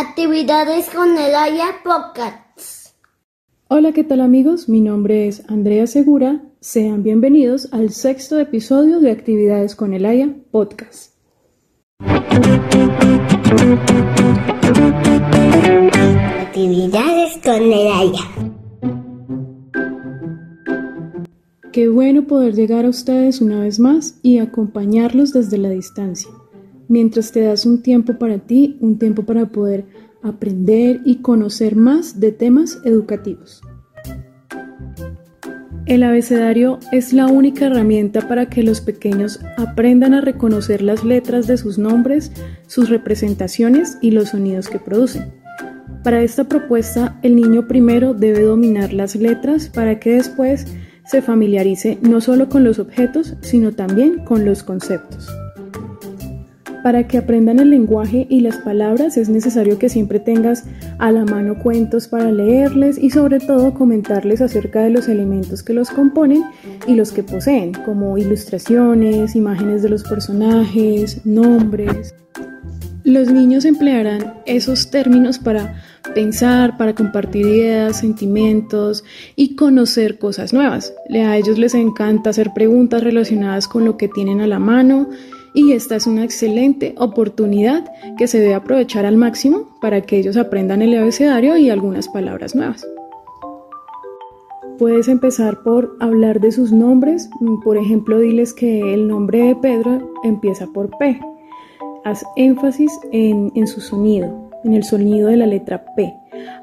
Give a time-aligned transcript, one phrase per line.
[0.00, 2.94] Actividades con el Aya Podcast.
[3.68, 4.66] Hola, ¿qué tal amigos?
[4.66, 6.40] Mi nombre es Andrea Segura.
[6.58, 11.16] Sean bienvenidos al sexto episodio de Actividades con el Aya Podcast.
[16.46, 18.24] Actividades con el Aya.
[21.74, 26.30] Qué bueno poder llegar a ustedes una vez más y acompañarlos desde la distancia
[26.90, 29.86] mientras te das un tiempo para ti, un tiempo para poder
[30.22, 33.62] aprender y conocer más de temas educativos.
[35.86, 41.46] El abecedario es la única herramienta para que los pequeños aprendan a reconocer las letras
[41.46, 42.32] de sus nombres,
[42.66, 45.32] sus representaciones y los sonidos que producen.
[46.02, 50.66] Para esta propuesta, el niño primero debe dominar las letras para que después
[51.06, 55.28] se familiarice no solo con los objetos, sino también con los conceptos.
[56.82, 60.64] Para que aprendan el lenguaje y las palabras es necesario que siempre tengas
[60.98, 65.74] a la mano cuentos para leerles y sobre todo comentarles acerca de los elementos que
[65.74, 66.42] los componen
[66.86, 72.14] y los que poseen, como ilustraciones, imágenes de los personajes, nombres.
[73.04, 75.82] Los niños emplearán esos términos para
[76.14, 79.04] pensar, para compartir ideas, sentimientos
[79.36, 80.94] y conocer cosas nuevas.
[81.12, 85.08] A ellos les encanta hacer preguntas relacionadas con lo que tienen a la mano
[85.54, 90.36] y esta es una excelente oportunidad que se debe aprovechar al máximo para que ellos
[90.36, 92.86] aprendan el abecedario y algunas palabras nuevas.
[94.78, 97.28] Puedes empezar por hablar de sus nombres,
[97.62, 101.20] por ejemplo, diles que el nombre de Pedro empieza por P.
[102.04, 106.14] Haz énfasis en, en su sonido, en el sonido de la letra P,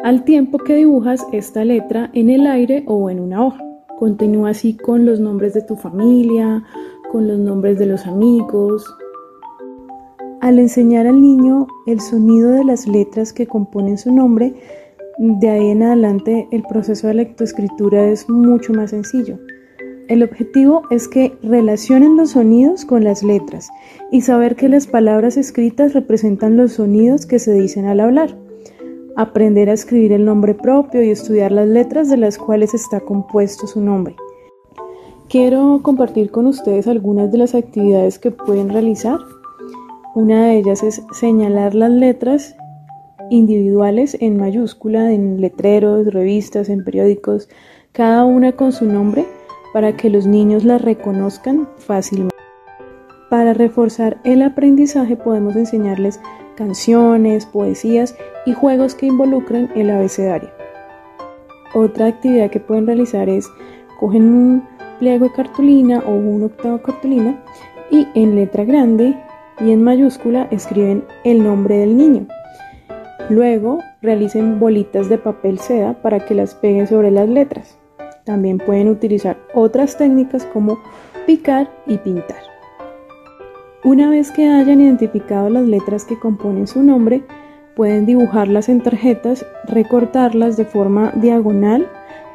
[0.03, 3.63] al tiempo que dibujas esta letra en el aire o en una hoja.
[3.99, 6.63] Continúa así con los nombres de tu familia,
[7.11, 8.85] con los nombres de los amigos.
[10.41, 14.53] Al enseñar al niño el sonido de las letras que componen su nombre,
[15.17, 19.39] de ahí en adelante el proceso de lectoescritura es mucho más sencillo.
[20.07, 23.69] El objetivo es que relacionen los sonidos con las letras
[24.11, 28.37] y saber que las palabras escritas representan los sonidos que se dicen al hablar.
[29.17, 33.67] Aprender a escribir el nombre propio y estudiar las letras de las cuales está compuesto
[33.67, 34.15] su nombre.
[35.29, 39.19] Quiero compartir con ustedes algunas de las actividades que pueden realizar.
[40.15, 42.55] Una de ellas es señalar las letras
[43.29, 47.49] individuales en mayúscula, en letreros, revistas, en periódicos,
[47.91, 49.25] cada una con su nombre
[49.73, 52.33] para que los niños las reconozcan fácilmente.
[53.29, 56.21] Para reforzar el aprendizaje podemos enseñarles
[56.55, 60.51] canciones, poesías y juegos que involucran el abecedario.
[61.75, 63.45] Otra actividad que pueden realizar es
[63.99, 67.43] cogen un pliego de cartulina o un octavo cartulina
[67.91, 69.15] y en letra grande
[69.59, 72.27] y en mayúscula escriben el nombre del niño.
[73.29, 77.77] Luego realicen bolitas de papel seda para que las peguen sobre las letras.
[78.23, 80.79] También pueden utilizar otras técnicas como
[81.25, 82.37] picar y pintar.
[83.83, 87.23] Una vez que hayan identificado las letras que componen su nombre,
[87.75, 91.87] pueden dibujarlas en tarjetas, recortarlas de forma diagonal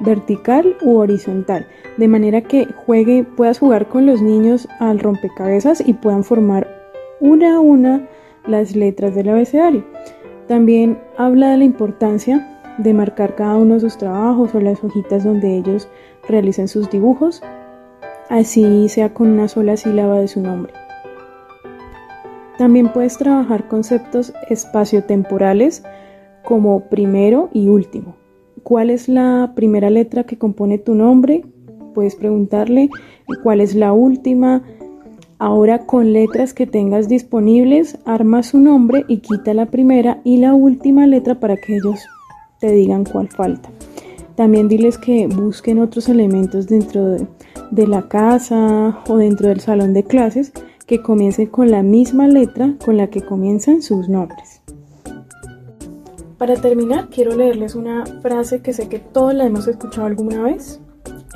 [0.04, 5.94] vertical u horizontal, de manera que juegue, puedas jugar con los niños al rompecabezas y
[5.94, 6.68] puedan formar
[7.20, 8.08] una a una
[8.46, 9.84] las letras del abecedario.
[10.48, 12.48] También habla de la importancia
[12.78, 15.88] de marcar cada uno de sus trabajos o las hojitas donde ellos
[16.28, 17.42] realicen sus dibujos,
[18.28, 20.72] así sea con una sola sílaba de su nombre.
[22.58, 25.82] También puedes trabajar conceptos espaciotemporales
[26.44, 28.21] como primero y último.
[28.62, 31.44] ¿Cuál es la primera letra que compone tu nombre?
[31.94, 32.90] Puedes preguntarle
[33.42, 34.62] cuál es la última.
[35.38, 40.54] Ahora con letras que tengas disponibles, arma su nombre y quita la primera y la
[40.54, 41.98] última letra para que ellos
[42.60, 43.68] te digan cuál falta.
[44.36, 47.26] También diles que busquen otros elementos dentro de,
[47.72, 50.52] de la casa o dentro del salón de clases
[50.86, 54.61] que comiencen con la misma letra con la que comienzan sus nombres.
[56.42, 60.80] Para terminar, quiero leerles una frase que sé que todos la hemos escuchado alguna vez.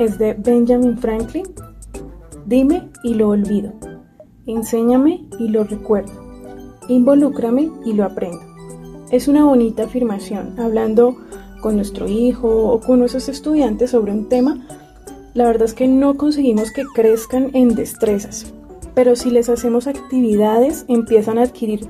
[0.01, 1.47] Es de Benjamin Franklin.
[2.45, 3.73] Dime y lo olvido.
[4.47, 6.13] Enséñame y lo recuerdo.
[6.89, 8.41] Involúcrame y lo aprendo.
[9.13, 11.17] Es una bonita afirmación, hablando
[11.61, 14.67] con nuestro hijo o con nuestros estudiantes sobre un tema.
[15.35, 18.53] La verdad es que no conseguimos que crezcan en destrezas,
[18.97, 21.87] pero si les hacemos actividades empiezan a adquirir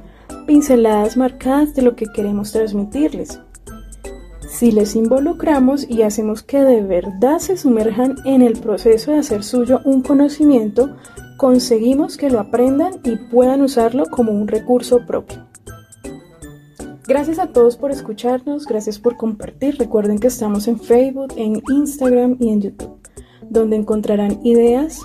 [0.47, 3.41] pinceladas marcadas de lo que queremos transmitirles.
[4.49, 9.45] Si les involucramos y hacemos que de verdad se sumerjan en el proceso de hacer
[9.45, 10.97] suyo un conocimiento,
[11.37, 15.47] conseguimos que lo aprendan y puedan usarlo como un recurso propio.
[17.07, 19.77] Gracias a todos por escucharnos, gracias por compartir.
[19.79, 22.99] Recuerden que estamos en Facebook, en Instagram y en YouTube,
[23.49, 25.03] donde encontrarán ideas,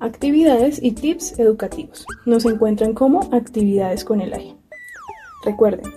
[0.00, 2.04] actividades y tips educativos.
[2.26, 4.56] Nos encuentran como Actividades con el AIE.
[5.44, 5.92] Recuerden,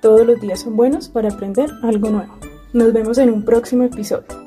[0.00, 2.34] todos los días son buenos para aprender algo nuevo.
[2.72, 4.45] Nos vemos en un próximo episodio.